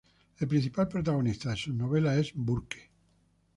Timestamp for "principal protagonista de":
0.47-1.57